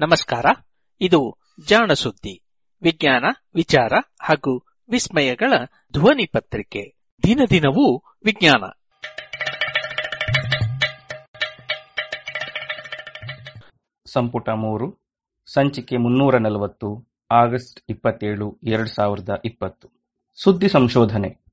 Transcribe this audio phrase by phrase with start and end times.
[0.00, 0.46] ನಮಸ್ಕಾರ.
[1.00, 1.36] ಇದು
[1.66, 2.42] ಜಾಣಸುದ್ದಿ,
[2.82, 3.92] ವಿಜ್ಞಾನ, ವಿಚಾರ
[4.22, 5.52] ಹಾಗೂ ವಿಸ್ಮಯಗಳ
[5.92, 6.98] ಧ್ವನಿ ಪತ್ರಿಕೆ.
[7.22, 8.64] ದಿನ ದಿನವೂ ವಿಜ್ಞಾನ.
[14.06, 15.12] ಸಂಪುಟ ಮೂರು,
[15.52, 19.88] ಸಂಚಿಕೆ ಮುನ್ನೂರ ನಲವತ್ತು, ಆಗಸ್ಟ್ ಇಪ್ಪತ್ತೇಳು, ಎರಡು ಸಾವಿರದ ಇಪ್ಪತ್ತು.
[20.42, 21.43] ಸುದ್ದಿ ಸಂಶೋಧನೆ.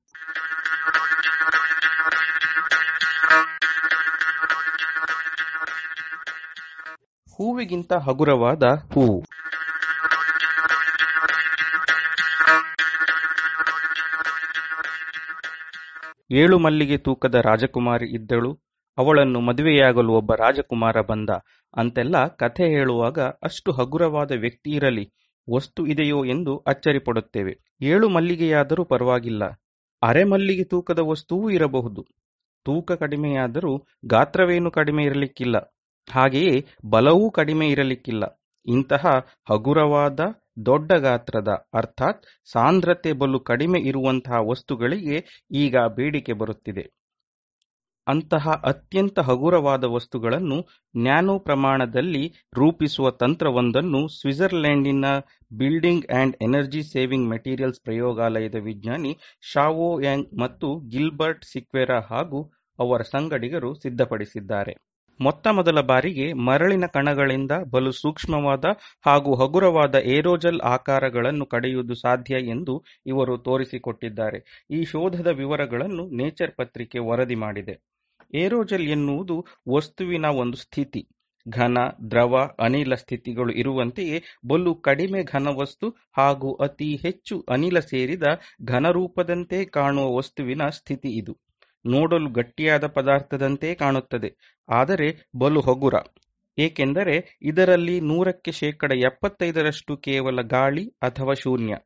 [7.42, 9.24] ಹೂವಿಗಿಂತ ಹಗುರವಾದ ಹೂವು
[16.30, 18.60] ಏಳು ಮಲ್ಲಿಗೆ ತೂಕದ ರಾಜಕುಮಾರಿ ಇದ್ದಳು.
[18.98, 21.30] ಅವಳನ್ನು ಮದುವೆಯಾಗಲು ಒಬ್ಬ ರಾಜಕುಮಾರ ಬಂದ.
[21.76, 25.12] ಅಂತೆಲ್ಲ ಕಥೆ ಹೇಳುವಾಗ ಅಷ್ಟು ಹಗುರವಾದ ವ್ಯಕ್ತಿ ಇರಲಿ,
[25.54, 27.58] ವಸ್ತು ಇದೆಯೋ ಎಂದು ಅಚ್ಚರಿಪಡುತ್ತೇವೆ.
[27.80, 29.44] ಏಳು ಮಲ್ಲಿಗೆಯಾದರೂ ಪರವಾಗಿಲ್ಲ.
[30.02, 32.06] ಅರೆ ಮಲ್ಲಿಗೆ ತೂಕದ ವಸ್ತುವೂ ಇರಬಹುದು.
[32.64, 35.56] ತೂಕ ಕಡಿಮೆಯಾದರೂ ಗಾತ್ರವೇನು ಕಡಿಮೆ ಇರಲಿಕ್ಕಿಲ್ಲ.
[36.08, 36.54] ಹಾಗೆಯೇ
[36.90, 38.24] ಬಲವೂ ಕಡಿಮೆ ಇರಲಿಕ್ಕಿಲ್ಲ.
[38.66, 39.04] ಇಂತಹ
[39.50, 40.20] ಹಗುರವಾದ,
[40.66, 42.22] ದೊಡ್ಡ ಗಾತ್ರದ, ಅರ್ಥಾತ್
[42.52, 45.16] ಸಾಂದ್ರತೆ ಬಲು ಕಡಿಮೆ ಇರುವಂತಹ ವಸ್ತುಗಳಿಗೆ
[45.50, 46.84] ಈಗ ಬೇಡಿಕೆ ಬರುತ್ತಿದೆ.
[48.06, 50.56] ಅಂತಹ ಅತ್ಯಂತ ಹಗುರವಾದ ವಸ್ತುಗಳನ್ನು
[50.96, 52.22] ನ್ಯಾನೋ ಪ್ರಮಾಣದಲ್ಲಿ
[52.54, 55.04] ರೂಪಿಸುವ ತಂತ್ರವೊಂದನ್ನು ಸ್ವಿಟ್ಜರ್ಲೆಂಡಿನ
[55.52, 59.12] building and energy saving materials ಪ್ರಯೋಗಾಲಯದ ವಿಜ್ಞಾನಿ
[59.52, 62.40] ಶಾವೋ ಯಾಂಗ್ ಮತ್ತು ಗಿಲ್ಬರ್ಟ್ ಸಿಕ್ವೆರಾ ಹಾಗೂ
[62.78, 64.74] ಅವರ ಸಂಗಡಿಗರು ಸಿದ್ಧಪಡಿಸಿದ್ದಾರೆ.
[65.22, 68.66] ಮೊತ್ತ ಮೊದಲ ಬಾರಿಗೆ ಮರಳಿನ ಕಣಗಳಿಂದ ಬಲು ಸೂಕ್ಷ್ಮವಾದ
[69.06, 72.74] ಹಾಗೂ ಹಗುರವಾದ ಏರೋಜಲ್ ಆಕಾರಗಳನ್ನು ಕಡೆಯುವುದು ಸಾಧ್ಯ ಎಂದು
[73.06, 74.38] ಇವರು ತೋರಿಸಿಕೊಟ್ಟಿದ್ದಾರೆ.
[74.70, 77.74] ಈ ಶೋಧದ ವಿವರಗಳನ್ನು ನೇಚರ್ ಪತ್ರಿಕೆ ವರದಿ ಮಾಡಿದೆ.
[78.34, 79.36] ಏರೋಜೆಲ್ ಎನ್ನುವುದು
[79.74, 81.02] ವಸ್ತುವಿನ ಒಂದು ಸ್ಥಿತಿ.
[81.46, 81.78] ಘನ,
[82.10, 85.86] ದ್ರವ, ಅನಿಲ ಸ್ಥಿತಿಗಳು ಇರುವಂತೆಯೇ ಬಲು ಕಡಿಮೆ ಘನ ವಸ್ತು
[86.18, 88.26] ಹಾಗೂ ಅತಿ ಹೆಚ್ಚು ಅನಿಲ ಸೇರಿದ
[88.64, 91.34] ಘನರೂಪದಂತೆ ಕಾಣುವ ವಸ್ತುವಿನ ಸ್ಥಿತಿ ಇದು.
[91.86, 94.60] ನೋಡಲು ಗಟ್ಟಿಯಾದ ಪದಾರ್ಥದಂತೆ ಕಾಣುತ್ತದೆ.
[94.68, 95.94] ಆದರೆ ಬಲು ಹಗುರ.
[96.58, 101.76] ಏಕೆಂದರೆ ಇದರಲ್ಲಿ ನೂರಕ್ಕೆ ಶೇಕಡ ಎಪ್ಪತ್ತೈದರಷ್ಟು ಕೇವಲ ಗಾಳಿ ಅಥವಾ ಶೂನ್ಯ.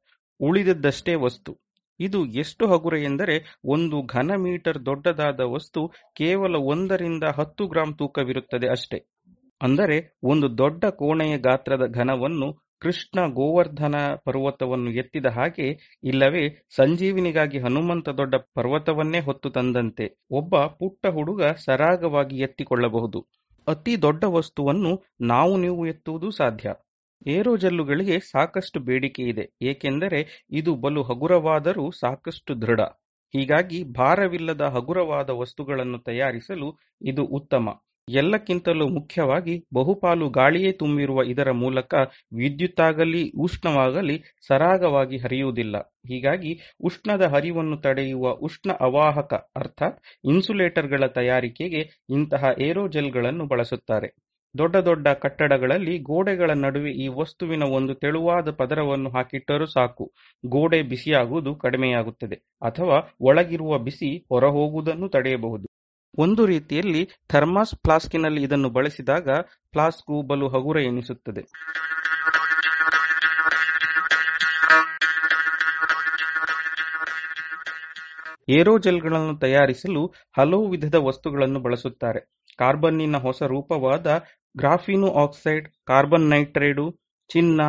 [0.40, 1.66] ಉಳಿದದ್ದಷ್ಟೇ ವಸ್ತು.
[2.00, 8.98] ಇದು ಎಷ್ಟು ಹಗುರ ಎಂದರೆ ಒಂದು ಘನ ಮೀಟರ್ ದೊಡ್ಡದಾದ ವಸ್ತು ಕೇವಲ ಒಂದರಿಂದ ಹತ್ತು ಗ್ರಾಂ ತೂಕವಿರುತ್ತದೆ ಅಷ್ಟೇ.
[9.62, 15.66] ಅಂದರೆ ಒಂದು ದೊಡ್ಡ ಕೋಣೆಯ ಗಾತ್ರದ ಘನವನ್ನು ಕೃಷ್ಣ ಗೋವರ್ಧನ ಪರ್ವತವನ್ನು ಎತ್ತಿದ ಹಾಗೆ
[16.04, 16.42] ಇಲ್ಲವೇ
[16.76, 23.20] ಸಂಜೀವಿನಿಗಾಗಿ ಹನುಮಂತ ದೊಡ್ಡ ಪರ್ವತವನ್ನೇ ಹೊತ್ತು ತಂದಂತೆ ಒಬ್ಬ ಪುಟ್ಟ ಹುಡುಗ ಸರಾಗವಾಗಿ ಎತ್ತಿಕೊಳ್ಳಬಹುದು.
[23.66, 24.92] ಅತಿ ದೊಡ್ಡ ವಸ್ತುವನ್ನು
[25.26, 26.74] ನಾವು ನೀವು ಎತ್ತುವುದು ಸಾಧ್ಯ.
[27.26, 30.20] ಏರೋಜಲ್ಲುಗಳಿಗೆ ಸಾಕಷ್ಟು ಬೇಡಿಕೆ ಇದೆ, ಏಕೆಂದರೆ
[30.50, 32.80] ಇದು ಬಲು ಹಗುರವಾದರೂ ಸಾಕಷ್ಟು ದೃಢ.
[33.34, 36.68] ಹೀಗಾಗಿ ಭಾರವಿಲ್ಲದ ಹಗುರವಾದ ವಸ್ತುಗಳನ್ನು ತಯಾರಿಸಲು
[37.02, 37.66] ಇದು ಉತ್ತಮ.
[38.08, 41.94] ಎಲ್ಲಕ್ಕಿಂತಲೂ ಮುಖ್ಯವಾಗಿ ಬಹುಪಾಲು ಗಾಳಿಯೇ ತುಂಬಿರುವ ಇದರ ಮೂಲಕ
[42.32, 44.16] ವಿದ್ಯುತ್ತಾಗಲಿ, ಉಷ್ಣವಾಗಲಿ
[44.48, 45.76] ಸರಾಗವಾಗಿ ಹರಿಯುವುದಿಲ್ಲ.
[46.08, 46.52] ಹೀಗಾಗಿ
[46.84, 54.10] ಉಷ್ಣದ ಹರಿವನ್ನು ತಡೆಯುವ ಉಷ್ಣ ಅವಾಹಕ, ಅರ್ಥಾತ್ ಇನ್ಸುಲೇಟರ್ಗಳ ತಯಾರಿಕೆಗೆ ಇಂತಹ ಏರೋಜೆಲ್ಗಳನ್ನು ಬಳಸುತ್ತಾರೆ.
[54.54, 60.04] ದೊಡ್ಡ ದೊಡ್ಡ ಕಟ್ಟಡಗಳಲ್ಲಿ ಗೋಡೆಗಳ ನಡುವೆ ಈ ವಸ್ತುವಿನ ಒಂದು ತೆಳುವಾದ ಪದರವನ್ನು ಹಾಕಿಟ್ಟರೂ ಸಾಕು.
[60.44, 65.66] ಗೋಡೆ ಬಿಸಿಯಾಗುವುದು ಕಡಿಮೆಯಾಗುತ್ತದೆ, ಅಥವಾ ಒಳಗಿರುವ ಬಿಸಿ ಹೊರಹೋಗುವುದನ್ನು ತಡೆಯಬಹುದು.
[66.18, 69.28] ಒಂದು ರೀತಿಯಲ್ಲಿ ಥರ್ಮಾಸ್ ಫ್ಲಾಸ್ಕಿನಲ್ಲಿ ಇದನ್ನು ಬಳಸಿದಾಗ
[69.72, 71.42] ಫ್ಲಾಸ್ಕು ಬಲು ಹಗುರ ಎನಿಸುತ್ತದೆ.
[78.48, 80.02] ಏರೋಜೆಲ್ಗಳನ್ನು ತಯಾರಿಸಲು
[80.36, 82.20] ಹಲವು ವಿಧದ ವಸ್ತುಗಳನ್ನು ಬಳಸುತ್ತಾರೆ.
[82.58, 84.06] ಕಾರ್ಬನ್ನಿನ ಹೊಸ ರೂಪವಾದ
[84.56, 86.84] ಗ್ರಾಫಿನು ಆಕ್ಸೈಡ್, ಕಾರ್ಬನ್ ನೈಟ್ರೈಡು
[87.30, 87.60] ಚಿನ್ನ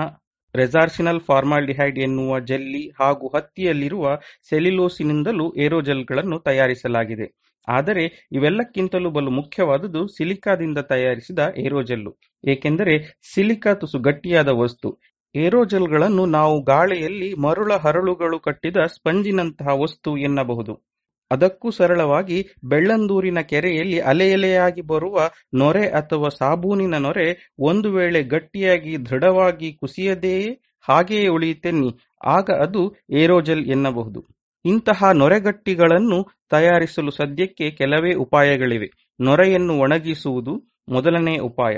[0.56, 4.16] ರೆಸಾರ್ಸಿನಲ್ ಫಾರ್ಮಾಲ್ಡಿಹೈಡ್ ಎನ್ನುವ ಜೆಲ್ಲಿ ಹಾಗೂ ಹತ್ತಿಯಲ್ಲಿರುವ
[4.50, 7.28] ಸೆಲ್ಯುಲೋಸಿನಿಂದಲೂ ಏರೋಜೆಲ್ಗಳನ್ನು ತಯಾರಿಸಲಾಗಿದೆ.
[7.68, 12.12] ಆದರೆ ಇವೆಲ್ಲಕ್ಕಿಂತಲೂ ಬಲು ಮುಖ್ಯವಾದುದು ಸಿಲಿಕಾದಿಂದ ತಯಾರಿಸಿದ ಏರೋಜೆಲ್ಲು.
[12.48, 14.90] ಏಕೆಂದರೆ ಸಿಲಿಕಾ ತುಸು ಗಟ್ಟಿಯಾದ ವಸ್ತು.
[15.36, 20.97] ಏರೋಜೆಲ್ಗಳನ್ನು ನಾವು ಗಾಳಿಯಲ್ಲಿ ಮರುಳ ಹರಳುಗಳು ಕಟ್ಟಿದ ಸ್ಪಂಜಿನಂತಹ ವಸ್ತು ಎನ್ನಬಹುದು.
[21.32, 25.18] ಅದಕ್ಕೂ ಸರಳವಾಗಿ ಬೆಳ್ಳಂದೂರಿನ ಕೆರೆಯಲ್ಲಿ ಅಲೆಯಲೆಯಾಗಿ ಬರುವ
[25.54, 30.50] ನೊರೆ ಅಥವಾ ಸಾಬೂನಿನ ನೊರೆ ಒಂದು ವೇಳೆ ಗಟ್ಟಿಯಾಗಿ ದೃಢವಾಗಿ ಕುಸಿಯದೆಯೇ
[30.88, 31.90] ಹಾಗೆಯೇ ಉಳಿಯುತ್ತೆನ್ನಿ.
[32.26, 32.82] ಆಗ ಅದು
[33.20, 34.20] ಏರೋಜೆಲ್ ಎನ್ನಬಹುದು.
[34.66, 38.90] ಇಂತಹ ನೊರೆಗಟ್ಟಿಗಳನ್ನು ತಯಾರಿಸಲು ಸದ್ಯಕ್ಕೆ ಕೆಲವೇ ಉಪಾಯಗಳಿವೆ.
[39.20, 40.54] ನೊರೆಯನ್ನು ಒಣಗಿಸುವುದು
[40.90, 41.76] ಮೊದಲನೇ ಉಪಾಯ.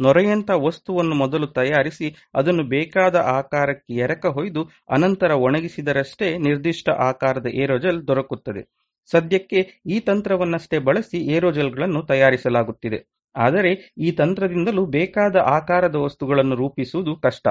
[0.00, 8.62] ನೊರೆಯಂತ ವಸ್ತುವನ್ನು ಮೊದಲು ತಯಾರಿಸಿ ಅದನ್ನು ಬೇಕಾದ ಆಕಾರಕ್ಕೆ ಎರಕ ಹೊಯ್ದು ಅನಂತರ ಒಣಗಿಸಿದರಷ್ಟೇ ನಿರ್ದಿಷ್ಟ ಆಕಾರದ ಏರೋಜೆಲ್ ದೊರಕುತ್ತದೆ.
[9.10, 12.98] ಸದ್ಯಕ್ಕೆ ಈ ತಂತ್ರವನ್ನಷ್ಟೇ ಬಳಸಿ ಏರೋಜೆಲ್ಗಳನ್ನು ತಯಾರಿಸಲಾಗುತ್ತಿದೆ.
[13.36, 17.46] ಆದರೆ ಈ ತಂತ್ರದಿಂದಲೂ ಬೇಕಾದ ಆಕಾರದ ವಸ್ತುಗಳನ್ನು ರೂಪಿಸುವುದು ಕಷ್ಟ.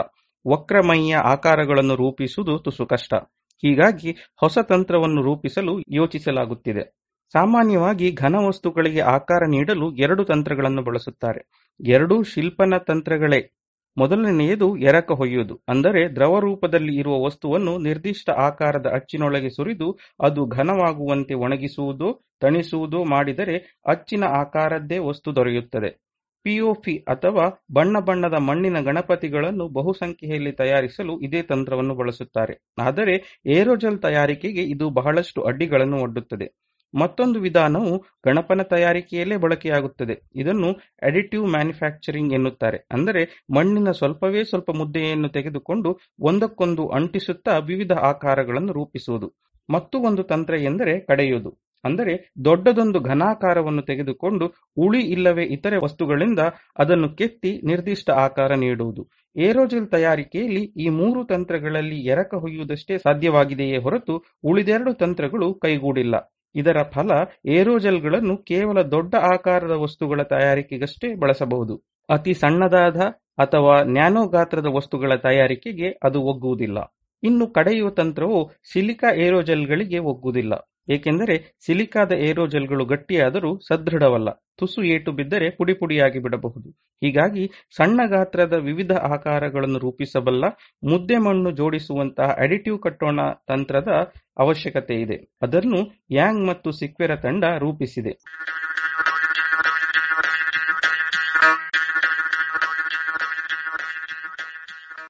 [0.47, 3.13] ವಕ್ರಮಯ್ಯ ಆಕಾರಗಳನ್ನು ರೂಪಿಸುವುದು ತುಸು ಕಷ್ಟ.
[3.63, 4.11] ಹೀಗಾಗಿ
[4.41, 6.83] ಹೊಸ ತಂತ್ರವನ್ನು ರೂಪಿಸಲು ಯೋಚಿಸಲಾಗುತ್ತಿದೆ.
[7.33, 11.41] ಸಾಮಾನ್ಯವಾಗಿ ಘನ ವಸ್ತುಗಳಿಗೆ ಆಕಾರ ನೀಡಲು ಎರಡು ತಂತ್ರಗಳನ್ನು ಬಳಸುತ್ತಾರೆ.
[11.87, 13.56] ಎರಡೂ ಶಿಲ್ಪನ ತಂತ್ರಗಳೇ.
[13.97, 15.55] ಮೊದಲನೆಯದು ಎರಕ ಹೊಯ್ಯುವುದು.
[15.69, 19.87] ಅಂದರೆ ದ್ರವ ರೂಪದಲ್ಲಿ ಇರುವ ವಸ್ತುವನ್ನು ನಿರ್ದಿಷ್ಟ ಆಕಾರದ ಅಚ್ಚಿನೊಳಗೆ ಸುರಿದು
[20.21, 22.09] ಅದು ಘನವಾಗುವಂತೆ ಒಣಗಿಸುವುದು,
[22.41, 23.55] ತಣಿಸುವುದು ಮಾಡಿದರೆ
[23.85, 25.91] ಅಚ್ಚಿನ ಆಕಾರದ್ದೇ ವಸ್ತು ದೊರೆಯುತ್ತದೆ.
[26.45, 32.55] ಪಿಒಪಿ ಅಥವಾ ಬಣ್ಣ ಬಣ್ಣದ ಮಣ್ಣಿನ ಗಣಪತಿಗಳನ್ನು ಬಹುಸಂಖ್ಯೆಯಲ್ಲಿ ತಯಾರಿಸಲು ಇದೇ ತಂತ್ರವನ್ನು ಬಳಸುತ್ತಾರೆ.
[32.79, 33.15] ಆದರೆ
[33.49, 36.47] ಏರೋಜೆಲ್ ತಯಾರಿಕೆಗೆ ಇದು ಬಹಳಷ್ಟು ಅಡ್ಡಿಗಳನ್ನು ಒಡ್ಡುತ್ತದೆ.
[36.93, 37.93] ಮತ್ತೊಂದು ವಿಧಾನವು
[38.25, 40.15] ಗಣಪನ ತಯಾರಿಕೆಯಲ್ಲೇ ಬಳಕೆಯಾಗುತ್ತದೆ.
[40.35, 40.69] ಇದನ್ನು
[41.01, 42.77] ಅಡಿಟಿವ್ ಮ್ಯಾನುಫ್ಯಾಕ್ಚರಿಂಗ್ ಎನ್ನುತ್ತಾರೆ.
[42.91, 43.23] ಅಂದರೆ
[43.55, 45.91] ಮಣ್ಣಿನ ಸ್ವಲ್ಪವೇ ಸ್ವಲ್ಪ ಮುದ್ದೆಯನ್ನು ತೆಗೆದುಕೊಂಡು
[46.21, 49.29] ಒಂದಕ್ಕೊಂದು ಅಂಟಿಸುತ್ತಾ ವಿವಿಧ ಆಕಾರಗಳನ್ನು ರೂಪಿಸುವುದು.
[49.69, 51.51] ಮತ್ತು ಒಂದು ತಂತ್ರ ಎಂದರೆ ಕಡೆಯುವುದು
[51.83, 52.13] ಅಂದರೆ
[52.45, 54.45] ದೊಡ್ಡದೊಂದು ಘನಾಕಾರವನ್ನು ತೆಗೆದುಕೊಂಡು
[54.77, 56.41] ಉಳಿ ಇಲ್ಲವೇ ಇತರೆ ವಸ್ತುಗಳಿಂದ
[56.79, 59.03] ಅದನ್ನು ಕೆತ್ತಿ ನಿರ್ದಿಷ್ಟ ಆಕಾರ ನೀಡುವುದು.
[59.35, 66.15] ಏರೋಜೆಲ್ ತಯಾರಿಕೆಯಲ್ಲಿ ಈ ಮೂರು ತಂತ್ರಗಳಲ್ಲಿ ಎರಕ ಹೊಯ್ಯುವುದಷ್ಟೇ ಸಾಧ್ಯವಾಗಿದೆಯೇ ಹೊರತು ಉಳಿದೆರಡು ತಂತ್ರಗಳು ಕೈಗೂಡಿಲ್ಲ.
[66.55, 67.11] ಇದರ ಫಲ
[67.45, 71.75] ಏರೋಜೆಲ್ಗಳನ್ನು ಕೇವಲ ದೊಡ್ಡ ಆಕಾರದ ವಸ್ತುಗಳ ತಯಾರಿಕೆಗಷ್ಟೇ ಬಳಸಬಹುದು.
[72.09, 72.97] ಅತಿ ಸಣ್ಣದಾದ
[73.37, 76.93] ಅಥವಾ ನ್ಯಾನೋ ಗಾತ್ರದ ವಸ್ತುಗಳ ತಯಾರಿಕೆಗೆ ಅದು ಒಗ್ಗುವುದಿಲ್ಲ.
[77.23, 80.53] ಇನ್ನು ಕಡೆಯುವ ತಂತ್ರವು ಸಿಲಿಕಾ ಏರೋಜೆಲ್ಗಳಿಗೆ ಒಗ್ಗುವುದಿಲ್ಲ.
[80.89, 81.35] ಏಕೆಂದರೆ
[81.65, 84.29] ಸಿಲಿಕಾದ ಏರೋಜೆಲ್ಗಳು ಗಟ್ಟಿಯಾದರೂ ಸದೃಢವಲ್ಲ,
[84.59, 86.69] ತುಸು ಏಟು ಬಿದ್ದರೆ ಪುಡಿ ಪುಡಿಯಾಗಿ ಬಿಡಬಹುದು.
[87.01, 87.43] ಹೀಗಾಗಿ
[87.77, 90.45] ಸಣ್ಣ ಗಾತ್ರದ ವಿವಿಧ ಆಕಾರಗಳನ್ನು ರೂಪಿಸಬಲ್ಲ,
[90.83, 93.91] ಮುದ್ದೆ ಮಣ್ಣು ಜೋಡಿಸುವಂತಹ ಅಡಿಟಿವ್ ಕಟ್ಟೋಣ ತಂತ್ರದ
[94.39, 95.81] ಅವಶ್ಯಕತೆ ಇದೆ ಅದನ್ನು
[96.11, 98.13] ಯಾಂಗ್ ಮತ್ತು ಸಿಕ್ವೆರ ತಂಡ ರೂಪಿಸಿದೆ.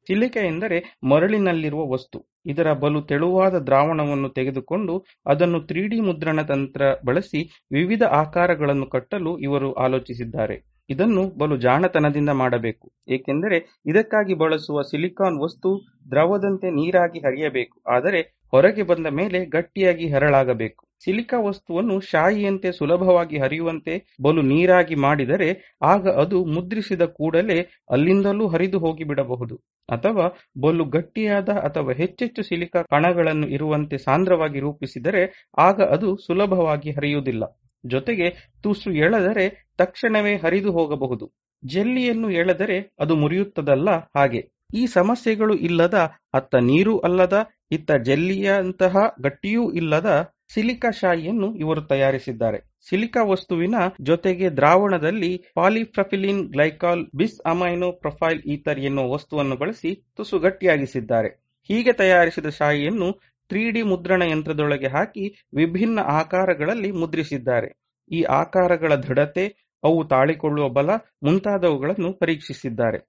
[0.08, 2.20] ಸಿಲಿಕ ಎಂದರೆ ಮರಳಿನಲ್ಲಿರುವ ವಸ್ತು.
[2.46, 4.94] ಇದರ ಬಲು ತೆಳುವಾದ ದ್ರಾವಣವನ್ನು ತೆಗೆದುಕೊಂಡು
[5.26, 10.58] ಅದನ್ನು ತ್ರೀ ಡಿ ಮುದ್ರಣ ತಂತ್ರ ಬಳಸಿ ವಿವಿಧ ಆಕಾರಗಳನ್ನು ಕಟ್ಟಲು ಇವರು ಆಲೋಚಿಸಿದ್ದಾರೆ.
[10.90, 12.92] ಇದನ್ನು ಬಲು ಜಾಣತನದಿಂದ ಮಾಡಬೇಕು.
[13.10, 15.72] ಏಕೆಂದರೆ ಇದಕ್ಕಾಗಿ ಬಳಸುವ ಸಿಲಿಕಾನ್ ವಸ್ತು
[16.12, 17.82] ದ್ರವದಂತೆ ನೀರಾಗಿ ಹರಿಯಬೇಕು.
[17.88, 18.22] ಆದರೆ
[18.52, 20.82] ಹೊರಗೆ ಬಂದ ಮೇಲೆ ಗಟ್ಟಿಯಾಗಿ ಹರಳಾಗಬೇಕು.
[21.02, 25.50] ಸಿಲಿಕಾ ವಸ್ತುವನ್ನು ಶಾಯಿಯಂತೆ ಸುಲಭವಾಗಿ ಹರಿಯುವಂತೆ ಬಲು ನೀರಾಗಿ ಮಾಡಿದರೆ
[25.84, 27.60] ಆಗ ಅದು ಮುದ್ರಿಸಿದ ಕೂಡಲೇ
[27.90, 29.56] ಅಲ್ಲಿಂದಲೂ ಹರಿದು ಹೋಗಿಬಿಡಬಹುದು.
[29.90, 30.26] ಅಥವಾ
[30.62, 35.24] ಬಲು ಗಟ್ಟಿಯಾದ ಅಥವಾ ಹೆಚ್ಚೆಚ್ಚು ಸಿಲಿಕಾ ಕಣಗಳನ್ನು ಇರುವಂತೆ ಸಾಂದ್ರವಾಗಿ ರೂಪಿಸಿದರೆ
[35.58, 37.44] ಆಗ ಅದು ಸುಲಭವಾಗಿ ಹರಿಯುವುದಿಲ್ಲ.
[37.84, 38.28] ಜೊತೆಗೆ
[38.64, 39.46] ತುಸು ಎಳೆದರೆ
[39.78, 41.26] ತಕ್ಷಣವೇ ಹರಿದು ಹೋಗಬಹುದು.
[41.64, 44.42] ಜೆಲ್ಲಿಯನ್ನು ಎಳೆದರೆ ಅದು ಮುರಿಯುತ್ತದಲ್ಲ ಹಾಗೆ.
[44.74, 45.98] ಈ ಸಮಸ್ಯೆಗಳು ಇಲ್ಲದ,
[46.34, 47.36] ಅತ್ತ ನೀರು ಅಲ್ಲದ,
[47.72, 50.10] ಇತ್ತ ಜೆಲ್ಲಿಯಂತಹ ಗಟ್ಟಿಯೂ ಇಲ್ಲದ
[50.54, 52.60] ಸಿಲಿಕಾ ಶಾಯಿಯನ್ನು ಇವರು ತಯಾರಿಸಿದ್ದಾರೆ.
[52.90, 61.30] ಸಿಲಿಕಾ ವಸ್ತುವಿನ ಜೊತೆಗೆ ದ್ರಾವಣದಲ್ಲಿ polypropylene glycol bis amino propyl ether ಎನ್ನುವ ವಸ್ತುವನ್ನು ಬಳಸಿ ತುಸು ಗಟ್ಟಿಯಾಗಿಸಿದ್ದಾರೆ.
[61.70, 63.10] ಹೀಗೆ ತಯಾರಿಸಿದ ಶಾಯಿಯನ್ನು
[63.50, 67.70] ತ್ರೀ ಡಿ ಮುದ್ರಣ ಯಂತ್ರದೊಳಗೆ ಹಾಕಿ ವಿಭಿನ್ನ ಆಕಾರಗಳಲ್ಲಿ ಮುದ್ರಿಸಿದ್ದಾರೆ.
[68.12, 69.46] ಈ ಆಕಾರಗಳ ದೃಢತೆ,
[69.84, 70.90] ಅವು ತಾಳಿಕೊಳ್ಳುವ ಬಲ
[71.24, 73.00] ಮುಂತಾದವುಗಳನ್ನು ಪರೀಕ್ಷಿಸಿದ್ದಾರೆ.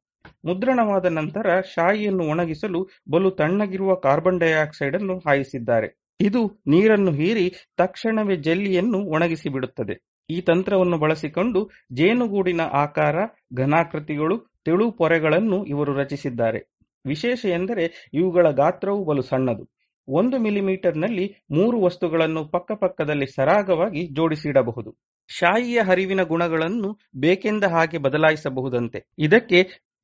[0.45, 2.81] ಮುದ್ರಣವಾದ ನಂತರ ಶಾಯಿಯನ್ನು ಒಣಗಿಸಲು
[3.11, 5.89] ಬಲು ತಣ್ಣಗಿರುವ ಕಾರ್ಬನ್ ಡೈಆಕ್ಸೈಡ್ ಅನ್ನು ಹಾಯಿಸಿದ್ದಾರೆ.
[6.21, 9.95] ಇದು ನೀರನ್ನು ಹೀರಿ ತಕ್ಷಣವೇ ಜೆಲ್ಲಿಯನ್ನು ಒಣಗಿಸಿ ಬಿಡುತ್ತದೆ
[10.31, 11.61] ಈ ತಂತ್ರವನ್ನು ಬಳಸಿಕೊಂಡು
[11.93, 13.17] ಜೇನುಗೂಡಿನ ಆಕಾರ,
[13.57, 16.61] ಘನಾಕೃತಿಗಳು, ತೆಳು ಪೊರೆಗಳನ್ನು ಇವರು ರಚಿಸಿದ್ದಾರೆ.
[17.05, 19.65] ವಿಶೇಷ ಎಂದರೆ ಇವುಗಳ ಗಾತ್ರವು ಬಲು ಸಣ್ಣದು.
[20.09, 24.91] ಒಂದು ಮಿಲಿಮೀಟರ್ನಲ್ಲಿ ಮೂರು ವಸ್ತುಗಳನ್ನು ಪಕ್ಕಪಕ್ಕದಲ್ಲಿ ಸರಾಗವಾಗಿ ಜೋಡಿಸಿಡಬಹುದು.
[25.31, 29.01] ಶಾಯಿಯ ಹರಿವಿನ ಗುಣಗಳನ್ನು ಬೇಕೆಂದ ಹಾಗೆ ಬದಲಾಯಿಸಬಹುದಂತೆ.
[29.19, 29.59] ಇದಕ್ಕೆ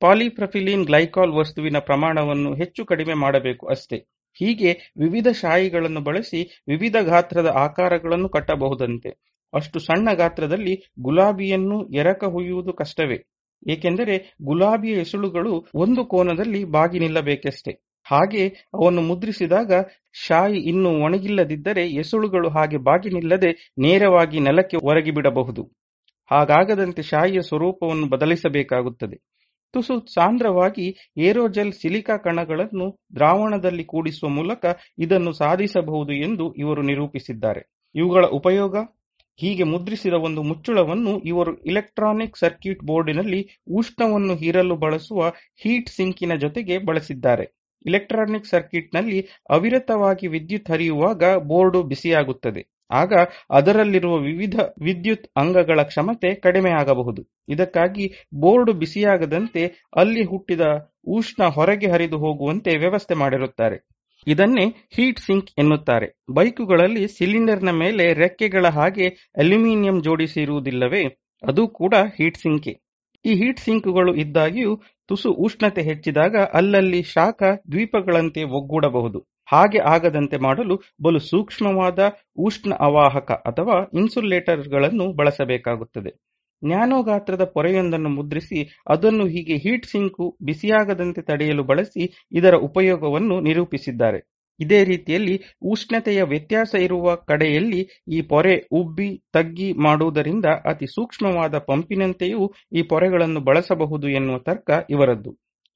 [0.05, 3.99] ಪಾಲಿಪ್ರಫಿಲಿನ್ ಗ್ಲೈಕಾಲ್ ವಸ್ತುವಿನ ಪ್ರಮಾಣವನ್ನು ಹೆಚ್ಚು ಕಡಿಮೆ ಮಾಡಬೇಕು ಅಷ್ಟೇ.
[4.35, 9.09] ಹೀಗೆ ವಿವಿಧ ಶಾಯಿಗಳನ್ನು ಬಳಸಿ ವಿವಿಧ ಗಾತ್ರದ ಆಕಾರಗಳನ್ನು ಕಟ್ಟಬಹುದಂತೆ.
[9.55, 13.19] ಅಷ್ಟು ಸಣ್ಣ ಗಾತ್ರದಲ್ಲಿ ಗುಲಾಬಿಯನ್ನು ಎರಕ ಹುಯ್ಯುವುದು ಕಷ್ಟವೇ.
[13.71, 17.73] ಏಕೆಂದರೆ ಗುಲಾಬಿಯ ಎಸುಳುಗಳು ಒಂದು ಕೋನದಲ್ಲಿ ಬಾಗಿ ನಿಲ್ಲಬೇಕಷ್ಟೆ.
[18.07, 19.73] ಹಾಗೆ ಅವನ್ನು ಮುದ್ರಿಸಿದಾಗ
[20.13, 25.63] ಶಾಯಿ ಇನ್ನು ಒಣಗಿಲ್ಲದಿದ್ದರೆ ಎಸುಳುಗಳು ಹಾಗೆ ಬಾಗಿ ನಿಲ್ಲದೆ ನೇರವಾಗಿ ನೆಲಕ್ಕೆ ಒರಗಿಬಿಡಬಹುದು.
[26.31, 29.34] ಹಾಗಾಗದಂತೆ ಶಾಯಿಯ ಸ್ವರೂಪವನ್ನು ಬದಲಿಸಬೇಕಾಗುತ್ತದೆ.
[29.75, 30.87] ತುಸು ಸಾಂದ್ರವಾಗಿ
[31.19, 34.65] ಏರೋಜೆಲ್ ಸಿಲಿಕಾ ಕಣಗಳನ್ನು ದ್ರಾವಣದಲ್ಲಿ ಕೂಡಿಸುವ ಮೂಲಕ
[34.99, 37.63] ಇದನ್ನು ಸಾಧಿಸಬಹುದು ಎಂದು ಇವರು ನಿರೂಪಿಸಿದ್ದಾರೆ.
[37.95, 38.77] ಇವುಗಳ ಉಪಯೋಗ?
[39.39, 43.41] ಹೀಗೆ ಮುದ್ರಿಸಿದ ಒಂದು ಮುಚ್ಚುಳವನ್ನು ಇವರು ಇಲೆಕ್ಟ್ರಾನಿಕ್ ಸರ್ಕ್ಯೂಟ್ ಬೋರ್ಡಿನಲ್ಲಿ
[43.77, 45.21] ಉಷ್ಣವನ್ನು ಹೀರಲು ಬಳಸುವ
[45.63, 47.47] ಹೀಟ್ ಸಿಂಕಿನ ಜೊತೆಗೆ ಬಳಸಿದ್ದಾರೆ.
[47.85, 49.19] ಇಲೆಕ್ಟ್ರಾನಿಕ್ ಸರ್ಕ್ಯೂಟ್ನಲ್ಲಿ
[49.51, 52.63] ಅವಿರತವಾಗಿ ವಿದ್ಯುತ್ ಹರಿಯುವಾಗ ಬೋರ್ಡು ಬಿಸಿಯಾಗುತ್ತದೆ.
[52.91, 53.13] ಆಗ
[53.51, 57.45] ಅದರಲ್ಲಿರುವ ವಿವಿಧ ವಿದ್ಯುತ್ ಅಂಗಗಳ ಕ್ಷಮತೆ ಕಡಿಮೆಯಾಗಬಹುದು.
[57.49, 60.61] ಇದಕ್ಕಾಗಿ ಬೋರ್ಡ್ ಬಿಸಿಯಾಗದಂತೆ ಅಲ್ಲಿ ಹುಟ್ಟಿದ
[61.09, 63.89] ಉಷ್ಣ ಹೊರಗೆ ಹರಿದು ಹೋಗುವಂತೆ ವ್ಯವಸ್ಥೆ ಮಾಡಿರುತ್ತಾರೆ.
[64.27, 66.23] ಇದನ್ನೇ ಹೀಟ್ ಸಿಂಕ್ ಎನ್ನುತ್ತಾರೆ.
[66.35, 71.05] ಬೈಕುಗಳಲ್ಲಿ ಸಿಲಿಂಡರ್ನ ಮೇಲೆ ರೆಕ್ಕೆಗಳ ಹಾಗೆ ಅಲ್ಯೂಮಿನಿಯಂ ಜೋಡಿಸಿರುವುದಿಲ್ಲವೇ
[71.43, 72.85] ಅದು ಕೂಡ ಹೀಟ್ ಸಿಂಕೆ.
[73.25, 74.77] ಈ ಹೀಟ್ ಸಿಂಕ್ಗಳು ಇದ್ದಾಗಿಯೂ
[75.09, 79.34] ತುಸು ಉಷ್ಣತೆ ಹೆಚ್ಚಿದಾಗ ಅಲ್ಲಲ್ಲಿ ಶಾಖ ದ್ವೀಪಗಳಂತೆ ಒಗ್ಗೂಡಬಹುದು.
[79.55, 82.01] ಹಾಗೆ ಆಗದಂತೆ ಮಾಡಲು ಬಲು ಸೂಕ್ಷ್ಮವಾದ
[82.39, 86.13] ಉಷ್ಣ ಅವಾಹಕ ಅಥವಾ ಇನ್ಸುಲೇಟರ್ಗಳನ್ನು ಬಳಸಬೇಕಾಗುತ್ತದೆ.
[86.63, 94.21] ನ್ಯಾನೋ ಗಾತ್ರದ ಪೊರೆಯೊಂದನ್ನು ಮುದ್ರಿಸಿ ಅದನ್ನು ಹೀಗೆ ಹೀಟ್ ಸಿಂಕು ಬಿಸಿಯಾಗದಂತೆ ತಡೆಯಲು ಬಳಸಿ ಇದರ ಉಪಯೋಗವನ್ನು ನಿರೂಪಿಸಿದ್ದಾರೆ.
[94.61, 95.35] ಇದೇ ರೀತಿಯಲ್ಲಿ
[95.65, 102.43] ಉಷ್ಣತೆಯ ವ್ಯತ್ಯಾಸ ಇರುವ ಕಡೆಯಲ್ಲಿ ಈ ಪೊರೆ ಉಬ್ಬಿ ತಗ್ಗಿ ಮಾಡುವುದರಿಂದ ಅತಿ ಸೂಕ್ಷ್ಮವಾದ ಪಂಪಿನಂತೆಯೂ
[102.73, 105.33] ಈ ಪೊರೆಗಳನ್ನು ಬಳಸಬಹುದು ಎನ್ನುವ ತರ್ಕ ಇವರದ್ದು.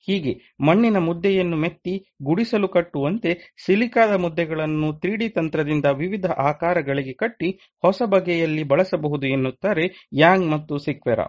[0.06, 3.32] ಹೀಗೆ ಮಣ್ಣಿನ ಮುದ್ದೆಯನ್ನು ಮೆತ್ತಿ ಗುಡಿಸಲು ಕಟ್ಟುವಂತೆ
[3.66, 7.50] ಸಿಲಿಕಾದ ಮುದ್ದೆಗಳನ್ನು ತ್ರೀಡಿ ತಂತ್ರದಿಂದ ವಿವಿಧ ಆಕಾರಗಳಿಗೆ ಕಟ್ಟಿ
[7.82, 11.26] ಹೊಸ ಬಗೆಯಲ್ಲಿ ಬಳಸಬಹುದು ಎನ್ನುತ್ತಾರೆ ಯಾಂಗ್ ಮತ್ತು ಸಿಕ್ವೆರಾ.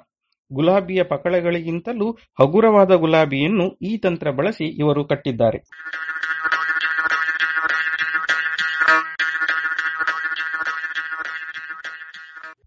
[0.52, 2.12] ಗುಲಾಬಿಯ ಪಕಳೆಗಳಿಗಿಂತಲೂ
[2.42, 5.60] ಹಗುರವಾದ ಗುಲಾಬಿಯನ್ನು ಈ ತಂತ್ರ ಬಳಸಿ ಇವರು ಕಟ್ಟಿದ್ದಾರೆ.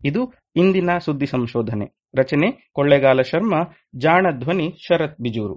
[0.04, 0.22] ಇದು
[0.56, 1.86] ಇಂದಿನ ಸುದ್ದಿ ಸಂಶೋಧನೆ.
[2.18, 3.60] ರಚನೆ ಕೊಳ್ಳೇಗಾಲ ಶರ್ಮಾ
[3.96, 5.56] ಜಾಣ ಧ್ವನಿ ಶರತ್ ಬಿಜೂರು.